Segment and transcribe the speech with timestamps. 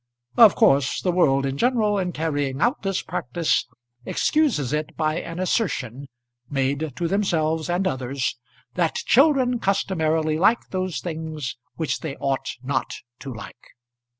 [0.35, 3.67] Of course the world in general, in carrying out this practice,
[4.03, 6.07] excuses it by an assertion,
[6.49, 8.35] made to themselves or others,
[8.73, 13.75] that children customarily like those things which they ought not to like.